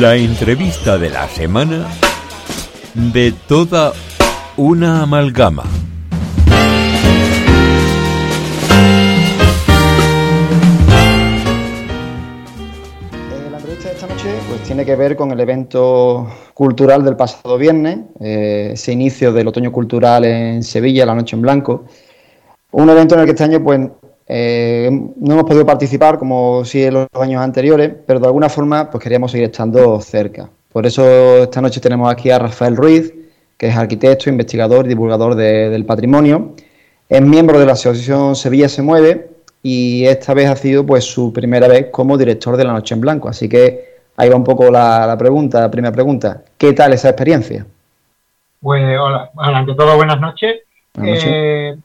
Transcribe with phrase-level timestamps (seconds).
[0.00, 1.86] La entrevista de la semana
[2.94, 3.92] de toda
[4.56, 5.64] una amalgama.
[13.28, 17.16] Eh, La entrevista de esta noche pues, tiene que ver con el evento cultural del
[17.16, 21.84] pasado viernes, eh, ese inicio del otoño cultural en Sevilla, la Noche en Blanco.
[22.70, 23.80] Un evento en el que este año pues,
[24.32, 28.88] eh, no hemos podido participar como sí en los años anteriores, pero de alguna forma
[28.88, 30.48] pues, queríamos seguir estando cerca.
[30.72, 31.02] Por eso
[31.42, 33.12] esta noche tenemos aquí a Rafael Ruiz,
[33.58, 36.52] que es arquitecto, investigador y divulgador de- del patrimonio.
[37.08, 39.30] Es miembro de la Asociación Sevilla se mueve
[39.64, 43.00] y esta vez ha sido pues su primera vez como director de La Noche en
[43.00, 43.28] Blanco.
[43.28, 46.42] Así que ahí va un poco la, la pregunta, la primera pregunta.
[46.56, 47.66] ¿Qué tal esa experiencia?
[48.62, 50.60] Pues hola, ante todo buenas noches.
[50.94, 51.32] Buenas noches.
[51.34, 51.76] Eh,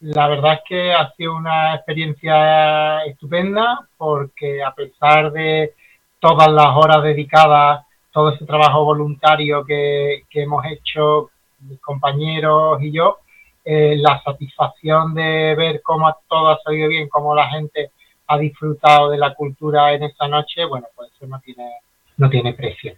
[0.00, 5.72] la verdad es que ha sido una experiencia estupenda porque a pesar de
[6.20, 11.30] todas las horas dedicadas, todo ese trabajo voluntario que, que hemos hecho
[11.60, 13.18] mis compañeros y yo,
[13.64, 17.90] eh, la satisfacción de ver cómo todo ha salido bien, cómo la gente
[18.28, 21.70] ha disfrutado de la cultura en esa noche, bueno, pues eso no tiene,
[22.16, 22.94] no tiene precio.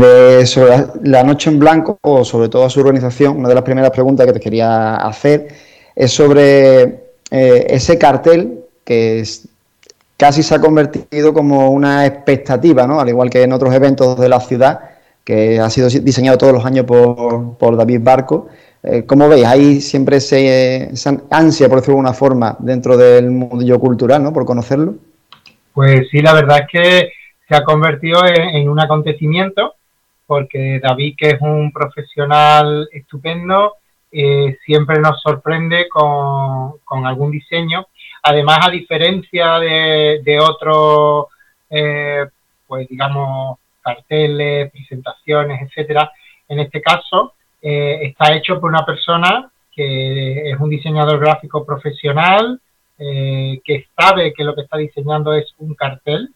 [0.00, 3.90] De, sobre la, Noche en Blanco, o sobre todo su organización, una de las primeras
[3.90, 5.48] preguntas que te quería hacer
[5.94, 6.82] es sobre
[7.30, 9.24] eh, ese cartel que
[10.16, 13.00] casi se ha convertido como una expectativa, ¿no?
[13.00, 14.80] al igual que en otros eventos de la ciudad,
[15.24, 18.48] que ha sido diseñado todos los años por, por David Barco.
[18.82, 19.44] Eh, ¿Cómo veis?
[19.44, 24.32] Hay siempre ese, esa ansia, por decirlo de alguna forma, dentro del mundillo cultural, ¿no?
[24.32, 24.94] por conocerlo.
[25.74, 27.08] Pues sí, la verdad es que
[27.48, 29.74] se ha convertido en un acontecimiento,
[30.26, 33.74] porque David, que es un profesional estupendo,
[34.10, 37.86] eh, siempre nos sorprende con, con algún diseño.
[38.22, 41.26] Además, a diferencia de, de otros,
[41.70, 42.26] eh,
[42.66, 46.10] pues digamos, carteles, presentaciones, etcétera,
[46.48, 52.60] en este caso eh, está hecho por una persona que es un diseñador gráfico profesional,
[52.98, 56.30] eh, que sabe que lo que está diseñando es un cartel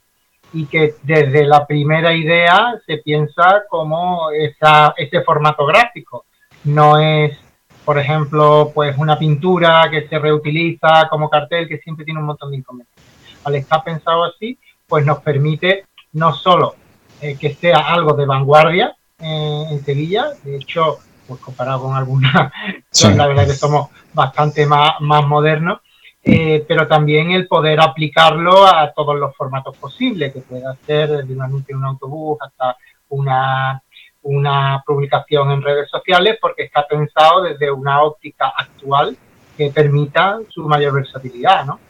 [0.52, 6.24] y que desde la primera idea se piensa como esa, ese formato gráfico.
[6.64, 7.38] No es,
[7.84, 12.50] por ejemplo, pues una pintura que se reutiliza como cartel que siempre tiene un montón
[12.50, 13.04] de inconvenientes.
[13.44, 16.74] Al estar pensado así, pues nos permite no solo
[17.20, 22.52] eh, que sea algo de vanguardia eh, en Sevilla, de hecho, pues comparado con algunas,
[22.90, 23.12] Sí.
[23.14, 25.80] la verdad que somos bastante más, más modernos,
[26.22, 31.32] eh, pero también el poder aplicarlo a todos los formatos posibles, que pueda ser desde
[31.32, 32.76] un anuncio en un autobús hasta
[33.08, 33.82] una,
[34.22, 39.16] una publicación en redes sociales, porque está pensado desde una óptica actual
[39.56, 41.80] que permita su mayor versatilidad, ¿no?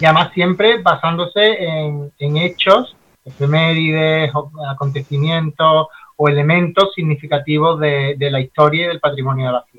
[0.00, 4.32] Y además siempre basándose en, hechos, efemérides,
[4.68, 9.73] acontecimientos o elementos significativos de, de la historia y del patrimonio de la ciudad.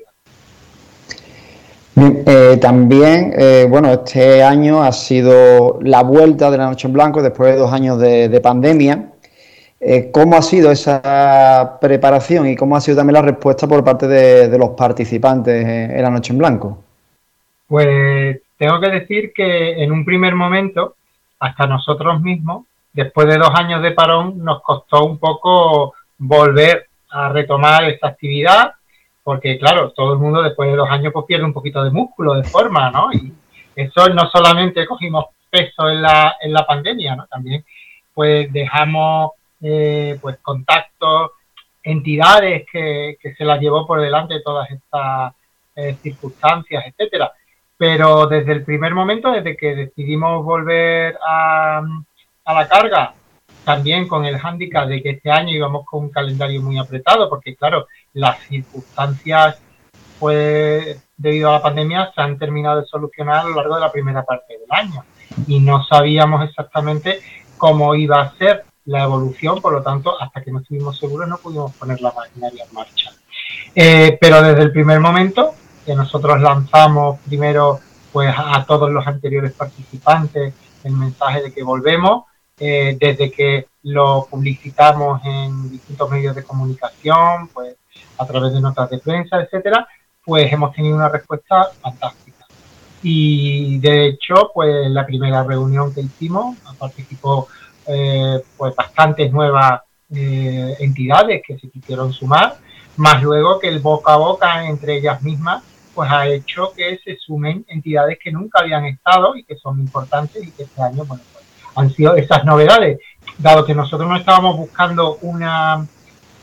[1.98, 7.22] Eh, también, eh, bueno, este año ha sido la vuelta de la Noche en Blanco
[7.22, 9.12] después de dos años de, de pandemia.
[9.80, 14.06] Eh, ¿Cómo ha sido esa preparación y cómo ha sido también la respuesta por parte
[14.06, 16.82] de, de los participantes en la Noche en Blanco?
[17.66, 20.96] Pues tengo que decir que en un primer momento,
[21.38, 27.30] hasta nosotros mismos, después de dos años de parón, nos costó un poco volver a
[27.30, 28.72] retomar esta actividad,
[29.26, 32.34] porque claro, todo el mundo después de dos años pues pierde un poquito de músculo,
[32.34, 33.12] de forma, ¿no?
[33.12, 33.32] Y
[33.74, 37.26] eso no solamente cogimos peso en la, en la pandemia, ¿no?
[37.26, 37.64] También
[38.14, 41.32] pues dejamos eh, pues contactos,
[41.82, 45.34] entidades que, que se las llevó por delante todas estas
[45.74, 47.32] eh, circunstancias, etcétera.
[47.76, 51.82] Pero desde el primer momento, desde que decidimos volver a,
[52.44, 53.12] a la carga,
[53.66, 57.56] también con el hándicap de que este año íbamos con un calendario muy apretado, porque
[57.56, 59.60] claro, las circunstancias,
[60.20, 63.90] pues debido a la pandemia, se han terminado de solucionar a lo largo de la
[63.90, 65.04] primera parte del año
[65.48, 67.18] y no sabíamos exactamente
[67.58, 71.36] cómo iba a ser la evolución, por lo tanto, hasta que no estuvimos seguros no
[71.38, 73.10] pudimos poner la maquinaria en marcha.
[73.74, 75.54] Eh, pero desde el primer momento
[75.84, 77.80] que nosotros lanzamos primero
[78.12, 80.54] pues a todos los anteriores participantes
[80.84, 82.26] el mensaje de que volvemos,
[82.58, 87.76] eh, desde que lo publicitamos en distintos medios de comunicación, pues
[88.18, 89.86] a través de notas de prensa, etcétera,
[90.24, 92.46] pues hemos tenido una respuesta fantástica.
[93.02, 97.48] Y de hecho, pues la primera reunión que hicimos participó
[97.86, 99.82] eh, pues bastantes nuevas
[100.14, 102.56] eh, entidades que se quisieron sumar,
[102.96, 105.62] más luego que el boca a boca entre ellas mismas
[105.94, 110.46] pues ha hecho que se sumen entidades que nunca habían estado y que son importantes
[110.46, 111.22] y que este año bueno,
[111.76, 112.98] han sido esas novedades.
[113.38, 115.86] dado que nosotros no estábamos buscando una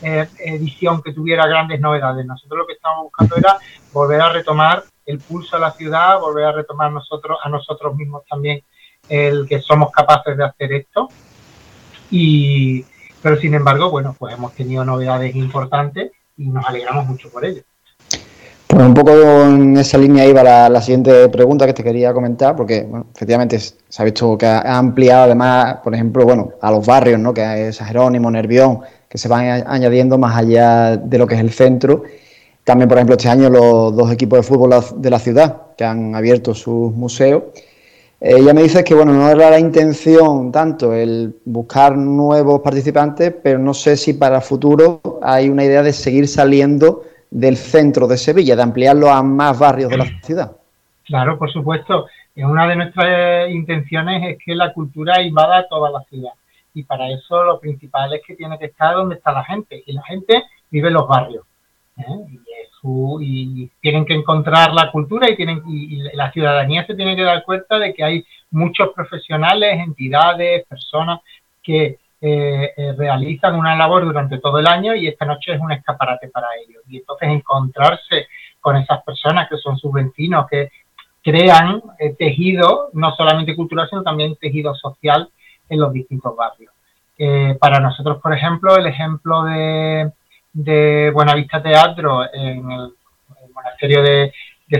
[0.02, 3.58] eh, edición que tuviera grandes novedades, nosotros lo que estábamos buscando era
[3.92, 8.22] volver a retomar el pulso a la ciudad, volver a retomar nosotros a nosotros mismos
[8.28, 8.62] también
[9.08, 11.08] el que somos capaces de hacer esto.
[12.10, 12.84] Y,
[13.22, 17.62] pero sin embargo, bueno, pues hemos tenido novedades importantes y nos alegramos mucho por ello.
[18.74, 22.82] Pues un poco en esa línea iba la, siguiente pregunta que te quería comentar, porque
[22.82, 27.20] bueno, efectivamente se ha visto que ha ampliado además, por ejemplo, bueno, a los barrios,
[27.20, 27.32] ¿no?
[27.32, 31.52] Que es Jerónimo, Nervión, que se van añadiendo más allá de lo que es el
[31.52, 32.02] centro.
[32.64, 36.16] También, por ejemplo, este año los dos equipos de fútbol de la ciudad que han
[36.16, 37.44] abierto sus museos.
[38.20, 43.32] Eh, ella me dice que bueno, no era la intención tanto el buscar nuevos participantes,
[43.40, 47.04] pero no sé si para el futuro hay una idea de seguir saliendo
[47.34, 50.52] del centro de Sevilla, de ampliarlo a más barrios de la ciudad.
[51.04, 52.06] Claro, por supuesto.
[52.36, 56.32] Una de nuestras intenciones es que la cultura invada toda la ciudad
[56.74, 59.92] y para eso lo principal es que tiene que estar donde está la gente y
[59.92, 61.44] la gente vive en los barrios
[61.98, 62.38] ¿eh?
[63.20, 67.44] y, tienen que encontrar la cultura y tienen y, la ciudadanía se tiene que dar
[67.44, 71.20] cuenta de que hay muchos profesionales, entidades, personas
[71.62, 75.72] que eh, eh, realizan una labor durante todo el año y esta noche es un
[75.72, 78.28] escaparate para ellos y entonces encontrarse
[78.60, 80.70] con esas personas que son sus vecinos que
[81.22, 81.82] crean
[82.18, 85.28] tejido no solamente cultural sino también tejido social
[85.68, 86.72] en los distintos barrios.
[87.16, 90.10] Eh, para nosotros, por ejemplo, el ejemplo de,
[90.52, 92.92] de Buenavista Teatro en el,
[93.54, 94.32] monasterio de,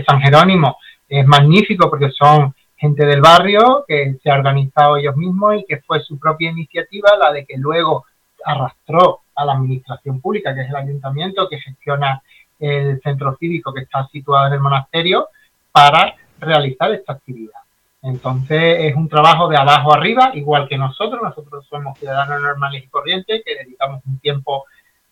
[0.05, 0.77] San Jerónimo
[1.07, 5.77] es magnífico porque son gente del barrio que se ha organizado ellos mismos y que
[5.81, 8.05] fue su propia iniciativa la de que luego
[8.43, 12.21] arrastró a la administración pública, que es el ayuntamiento que gestiona
[12.59, 15.29] el centro cívico que está situado en el monasterio,
[15.71, 17.59] para realizar esta actividad.
[18.01, 21.21] Entonces es un trabajo de abajo arriba, igual que nosotros.
[21.21, 24.65] Nosotros somos ciudadanos normales y corrientes que dedicamos un tiempo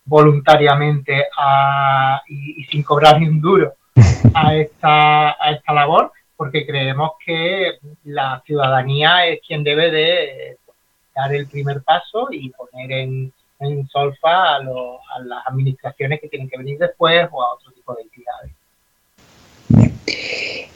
[0.05, 1.27] voluntariamente
[2.27, 3.73] y, sin cobrar ni un duro
[4.33, 7.73] a esta, a esta labor, porque creemos que
[8.05, 10.57] la ciudadanía es quien debe de
[11.15, 13.33] dar el primer paso y poner en,
[13.89, 18.01] solfa a, a las administraciones que tienen que venir después o a otro tipo de
[18.01, 18.51] entidades.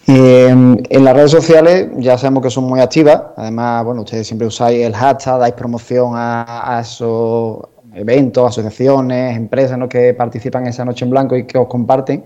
[0.10, 3.24] Eh, en las redes sociales ya sabemos que son muy activas.
[3.36, 7.60] Además, bueno, ustedes siempre usáis el hashtag, dais promoción a, esos
[7.94, 12.24] eventos, asociaciones, empresas que participan esa noche en blanco y que os comparten.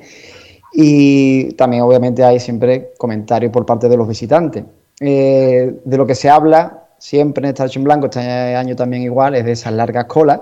[0.73, 4.63] Y también, obviamente, hay siempre comentarios por parte de los visitantes.
[4.99, 9.03] Eh, de lo que se habla siempre en esta noche en blanco, este año también
[9.03, 10.41] igual, es de esas largas colas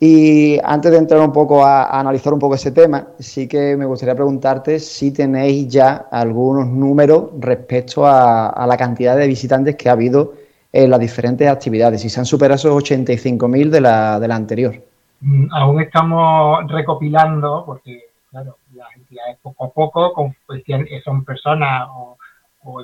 [0.00, 3.84] y antes de entrar un poco a, analizar un poco ese tema, sí que me
[3.84, 9.92] gustaría preguntarte si tenéis ya algunos números respecto a, la cantidad de visitantes que ha
[9.92, 10.34] habido
[10.72, 14.74] en las diferentes actividades, si se han superado esos 85.000 de la, de la anterior.
[15.20, 20.62] Mm, aún estamos recopilando, porque claro, las entidades poco a poco pues,
[21.04, 22.16] son personas o,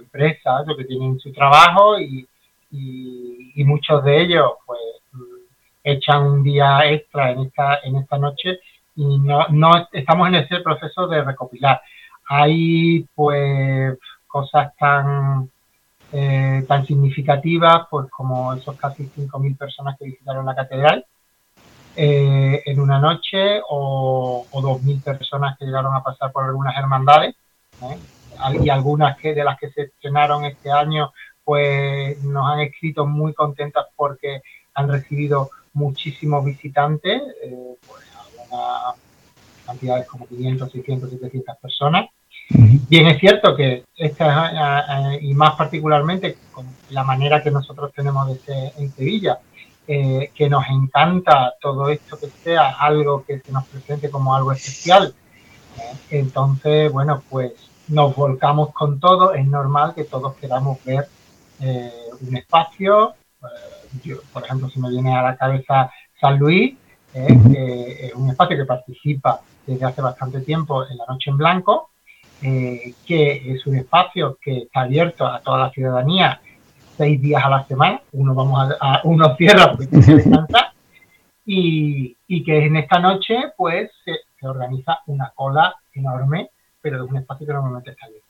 [0.00, 2.26] empresas que tienen su trabajo y,
[3.66, 4.80] muchos de ellos pues
[5.82, 8.60] echan un día extra en esta, en esta noche
[8.96, 11.80] y no, no estamos en ese proceso de recopilar.
[12.28, 15.50] Hay pues cosas tan,
[16.12, 21.04] eh, tan significativas pues como esos casi 5.000 personas que visitaron la catedral
[21.96, 27.36] eh, en una noche o, o 2.000 personas que llegaron a pasar por algunas hermandades
[27.82, 27.98] ¿eh?
[28.62, 31.12] y algunas que de las que se estrenaron este año
[31.44, 34.42] pues nos han escrito muy contentas porque
[34.74, 38.96] han recibido muchísimos visitantes, eh, pues algunas
[39.66, 42.06] cantidades como 500, 600, 700 personas.
[42.48, 48.36] Bien, es cierto que esta, y más particularmente con la manera que nosotros tenemos de
[48.38, 49.38] ser en Sevilla,
[49.86, 54.52] eh, que nos encanta todo esto que sea algo que se nos presente como algo
[54.52, 55.14] especial.
[56.10, 57.52] entonces, bueno, pues
[57.88, 59.34] nos volcamos con todo.
[59.34, 61.08] Es normal que todos queramos ver
[61.60, 63.14] eh, un espacio,
[64.32, 66.74] por ejemplo, si me viene a la cabeza San Luis,
[67.14, 71.90] eh, es un espacio que participa desde hace bastante tiempo en la Noche en Blanco,
[72.42, 76.40] eh, que es un espacio que está abierto a toda la ciudadanía
[76.96, 80.30] seis días a la semana, uno vamos a, uno cierra porque tiene que
[82.26, 86.50] y, que en esta noche pues se, organiza una cola enorme,
[86.82, 88.26] pero es un espacio que normalmente está abierto.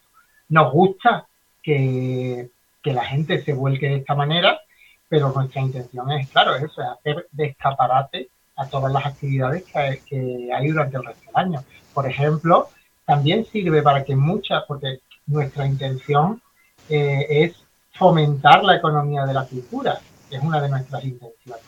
[0.49, 1.27] Nos gusta
[1.61, 4.61] que, que la gente se vuelque de esta manera,
[5.09, 7.57] pero nuestra intención es, claro, eso, es hacer de
[8.57, 11.65] a todas las actividades que hay, durante el resto del año.
[11.93, 12.69] Por ejemplo,
[13.05, 16.41] también sirve para que muchas, porque nuestra intención
[16.89, 17.64] eh, es
[17.95, 19.99] fomentar la economía de la cultura.
[20.31, 21.63] es una de nuestras intenciones.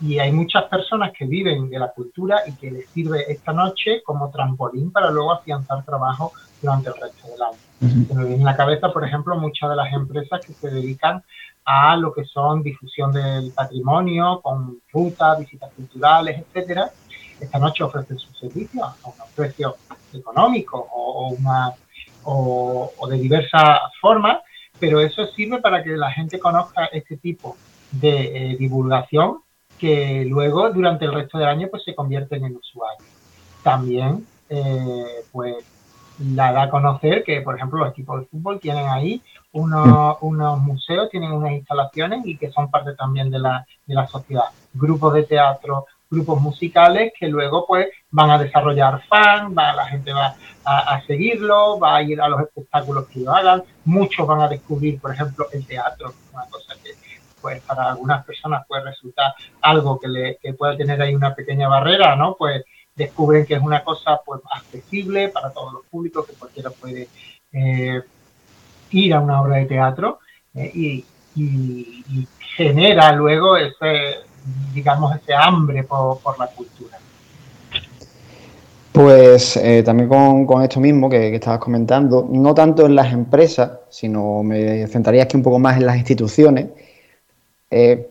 [0.00, 4.02] Y hay muchas personas que viven de la cultura y que les sirve esta noche
[4.04, 8.06] como trampolín para luego afianzar trabajo durante el resto del año.
[8.06, 11.22] Se me viene en la cabeza, por ejemplo, muchas de las empresas que se dedican
[11.64, 16.90] a lo que son difusión del patrimonio, con rutas, visitas culturales, etcétera.
[17.40, 19.74] Esta noche ofrecen sus servicios a unos precios
[20.12, 21.72] económicos o, una,
[22.24, 24.38] o, de diversas formas,
[24.78, 27.56] pero eso sirve para que la gente conozca este tipo
[27.90, 29.38] de eh, divulgación
[29.78, 33.08] que luego durante el resto del año pues se convierten en usuarios.
[33.62, 35.56] También eh, pues
[36.18, 39.20] la da a conocer que por ejemplo los equipos de fútbol tienen ahí
[39.52, 44.06] unos, unos museos, tienen unas instalaciones y que son parte también de la, de la
[44.06, 44.44] sociedad.
[44.72, 50.12] Grupos de teatro, grupos musicales que luego pues van a desarrollar fans, va, la gente
[50.12, 54.48] va a, seguirlo, va a ir a los espectáculos que lo hagan, muchos van a
[54.48, 56.90] descubrir, por ejemplo, el teatro, una cosa que
[57.40, 61.68] pues para algunas personas puede resultar algo que, le, que pueda tener ahí una pequeña
[61.68, 62.36] barrera, ¿no?
[62.38, 67.08] Pues descubren que es una cosa pues accesible para todos los públicos, que cualquiera puede
[67.52, 68.00] eh,
[68.90, 70.20] ir a una obra de teatro
[70.54, 71.04] eh, y,
[72.56, 74.20] genera luego ese,
[74.72, 76.96] digamos, ese hambre por, la cultura.
[78.94, 84.44] Pues eh, también con, esto mismo que, estabas comentando, no tanto en las empresas, sino
[84.44, 86.68] me centraría aquí un poco más en las instituciones.
[87.70, 88.08] Eh,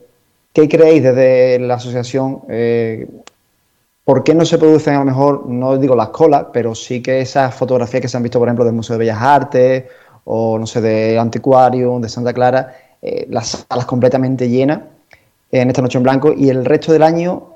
[0.51, 2.41] ¿Qué creéis desde la asociación?
[4.03, 7.21] ¿Por qué no se producen a lo mejor, no digo las colas, pero sí que
[7.21, 9.85] esas fotografías que se han visto, por ejemplo, del Museo de Bellas Artes
[10.25, 14.81] o no sé, de Antiquarium, de Santa Clara, eh, las salas completamente llenas
[15.51, 17.52] en esta noche en blanco y el resto del año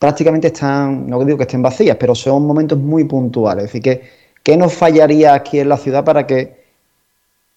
[0.00, 3.72] prácticamente están, no digo que estén vacías, pero son momentos muy puntuales.
[3.74, 4.02] Es que,
[4.42, 6.64] ¿qué nos fallaría aquí en la ciudad para que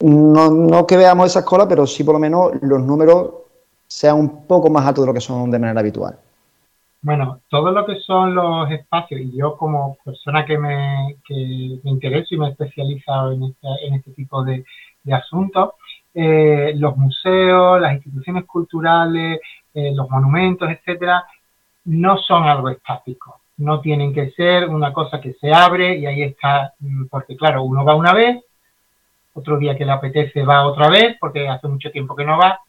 [0.01, 3.29] no, no que veamos esas colas, pero sí por lo menos los números
[3.88, 6.19] sean un poco más altos de lo que son de manera habitual?
[7.01, 11.91] Bueno, todo lo que son los espacios, y yo como persona que me, que me
[12.29, 14.65] y me he especializado en este, en este tipo de,
[15.13, 15.71] asuntos,
[16.13, 19.39] eh, los museos, las instituciones culturales,
[19.73, 21.23] eh, los monumentos, etcétera,
[21.86, 23.42] no son algo estático.
[23.58, 27.63] No tienen que ser una cosa que se abre y ahí está, mm, porque claro,
[27.63, 28.44] uno va una vez,
[29.34, 32.60] otro día que le apetece va otra vez, porque hace mucho tiempo que no va.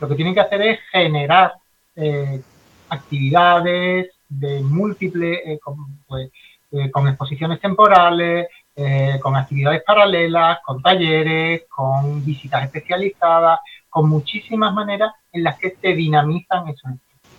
[0.00, 1.54] Lo que tienen que hacer es generar
[1.94, 2.40] eh,
[2.88, 5.58] actividades de múltiples, eh,
[6.06, 6.30] pues,
[6.72, 14.74] eh, con, exposiciones temporales, eh, con actividades paralelas, con talleres, con visitas especializadas, con muchísimas
[14.74, 16.90] maneras en las que se dinamizan esos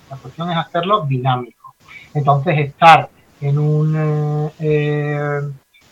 [0.09, 1.75] La cuestión es hacerlo dinámico.
[2.13, 3.09] Entonces, estar
[3.41, 4.51] en un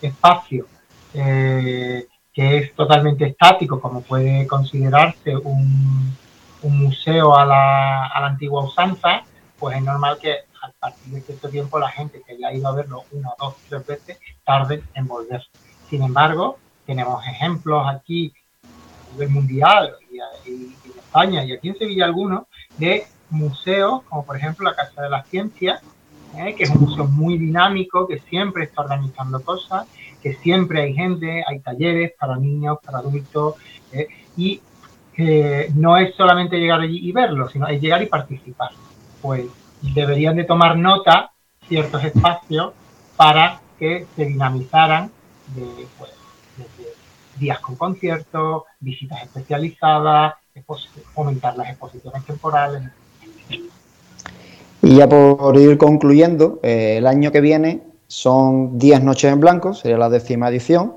[0.02, 0.68] espacio
[1.14, 6.16] que es totalmente estático, como puede considerarse un,
[6.64, 9.24] un museo a la, a la antigua usanza,
[9.58, 12.76] pues es normal que a partir de cierto tiempo la gente que haya ido a
[12.76, 15.44] verlo una, dos, tres veces tarde en volver.
[15.90, 20.20] Sin embargo, tenemos ejemplos aquí a nivel mundial y,
[20.50, 22.44] en España y aquí en Sevilla algunos
[22.78, 25.82] de museos, como por ejemplo la Casa de la Ciencia,
[26.38, 26.56] ¿eh?
[26.56, 29.88] que es un museo muy dinámico, que siempre está organizando cosas,
[30.22, 33.56] que siempre hay gente, hay talleres para niños, para adultos,
[33.92, 34.08] ¿eh?
[34.38, 34.62] y
[35.14, 38.72] que no es solamente llegar allí y verlo, sino es llegar y participar
[39.26, 39.46] pues
[39.82, 41.32] deberían de tomar nota
[41.68, 42.74] ciertos espacios
[43.18, 45.12] para que se dinamizaran
[45.48, 46.12] de, pues,
[47.36, 50.36] días con conciertos, visitas especializadas,
[51.16, 52.84] fomentar las exposiciones temporales.
[54.86, 59.74] Y ya por ir concluyendo, eh, el año que viene son 10 noches en blanco,
[59.74, 60.94] sería la décima edición.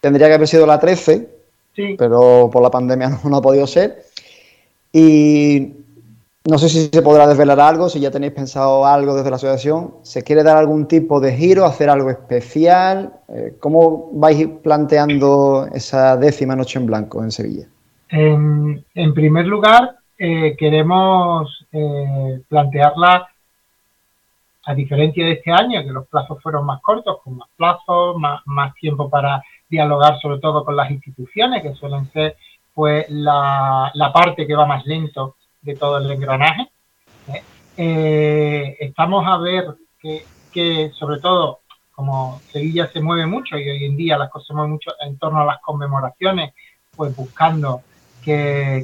[0.00, 1.28] Tendría que haber sido la 13,
[1.98, 4.02] pero por la pandemia no, no, ha podido ser.
[4.92, 5.74] Y
[6.48, 9.96] no sé si se podrá desvelar algo, si ya tenéis pensado algo desde la asociación.
[10.02, 13.12] ¿Se quiere dar algún tipo de giro, hacer algo especial?
[13.28, 17.66] Eh, ¿Cómo vais planteando esa décima noche en blanco en Sevilla?
[18.08, 18.82] En,
[19.14, 23.28] primer lugar, eh, queremos eh, plantearla
[24.64, 28.74] a diferencia de este año, que los plazos fueron más cortos, con más plazos, más,
[28.74, 32.36] tiempo para dialogar sobre todo con las instituciones, que suelen ser
[32.74, 36.68] pues la, la parte que va más lento de todo el engranaje.
[37.76, 38.76] ¿eh?
[38.80, 39.74] Estamos a ver
[40.52, 41.60] que, sobre todo,
[41.92, 45.18] como Sevilla se mueve mucho y hoy en día las cosas se mueven mucho en
[45.18, 46.54] torno a las conmemoraciones,
[46.96, 47.82] pues buscando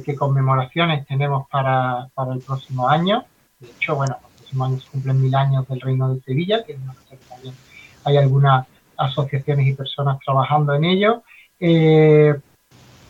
[0.03, 3.25] qué, conmemoraciones tenemos para, el próximo año.
[3.59, 6.77] De hecho, bueno, el próximo año se cumplen mil años del Reino de Sevilla, que
[7.29, 7.55] también
[8.03, 11.23] hay algunas asociaciones y personas trabajando en ello.
[11.59, 12.35] Eh,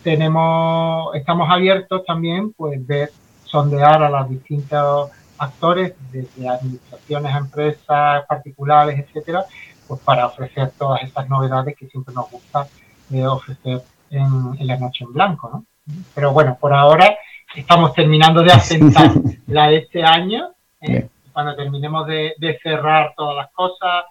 [0.03, 3.11] tenemos, estamos abiertos también, pues, ver
[3.45, 9.45] sondear a los distintos actores, desde administraciones, empresas particulares, etcétera,
[9.87, 12.67] pues para ofrecer todas estas novedades que siempre nos gusta
[13.11, 15.65] eh, ofrecer en, la noche en blanco, ¿no?
[16.13, 17.17] Pero bueno, por ahora
[17.55, 19.11] estamos terminando de asentar
[19.47, 20.49] la de este año,
[20.81, 21.09] ¿eh?
[21.31, 24.05] cuando terminemos de, cerrar todas las cosas,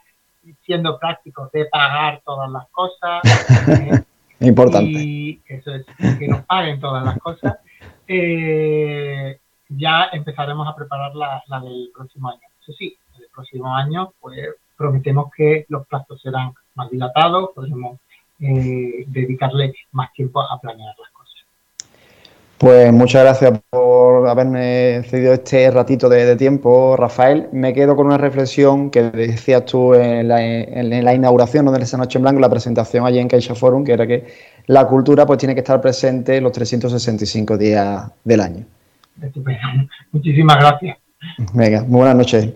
[0.63, 3.23] siendo prácticos de pagar todas las cosas.
[3.69, 4.05] ¿eh?
[4.41, 4.91] Importante.
[4.91, 5.87] Y eso es,
[6.19, 7.57] que nos paguen todas las cosas.
[8.07, 9.39] Eh,
[9.69, 12.41] ya empezaremos a preparar la, del próximo año.
[12.61, 14.39] Eso sí, el próximo año, pues
[14.77, 17.99] prometemos que los plazos serán más dilatados, podremos
[18.41, 21.14] eh, dedicarle más tiempo a planear las cosas.
[22.59, 27.49] Pues muchas gracias por haberme cedido este ratito de, tiempo, Rafael.
[27.53, 32.23] Me quedo con una reflexión que decías tú en la, inauguración de esa noche en
[32.23, 34.27] blanco, la presentación allí en Caixa Forum, que era que
[34.67, 38.65] la cultura pues tiene que estar presente los 365 días del año.
[40.13, 40.99] Muchísimas gracias.
[41.53, 42.53] Venga, muy buenas noches.